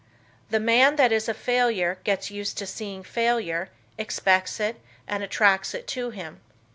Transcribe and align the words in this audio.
The 0.49 0.59
man 0.59 0.95
that 0.95 1.11
is 1.11 1.29
a 1.29 1.33
failure 1.35 1.99
gets 2.03 2.31
used 2.31 2.57
to 2.57 2.65
seeing 2.65 3.03
failure, 3.03 3.69
expects 3.99 4.59
it 4.59 4.77
and 5.07 5.21
attracts 5.21 5.75
it 5.75 5.85
to 5.89 6.09
him. 6.09 6.41